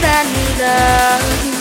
that 0.00 0.26
he 0.26 0.62
love. 0.62 1.57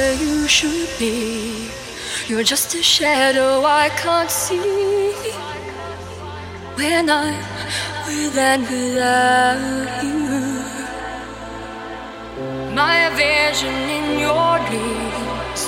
where 0.00 0.14
you 0.14 0.48
should 0.48 0.90
be. 0.98 1.68
You're 2.28 2.48
just 2.54 2.68
a 2.74 2.82
shadow 2.82 3.52
I 3.84 3.86
can't 4.02 4.30
see. 4.30 5.12
When 6.78 7.04
I'm 7.22 7.36
with 8.06 8.36
and 8.50 8.62
without 8.72 9.88
you, 10.04 10.24
my 12.80 12.98
vision 13.24 13.76
in 13.98 14.06
your 14.26 14.52
dreams. 14.68 15.60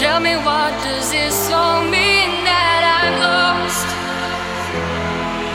Tell 0.00 0.18
me 0.26 0.34
what 0.48 0.72
does 0.86 1.06
this 1.14 1.34
song 1.48 1.80
mean 1.96 2.30
that 2.50 2.82
I'm 2.98 3.14
lost? 3.26 3.88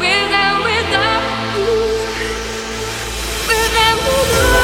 With 0.02 0.32
and 0.46 0.58
without 0.70 1.26
you, 1.56 1.74
with 3.50 3.76
and 3.88 4.00
without. 4.08 4.55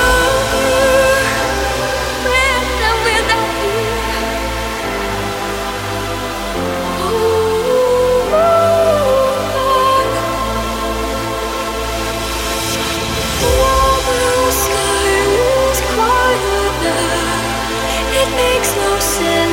makes 18.43 18.75
no 18.75 18.99
sense. 18.99 19.50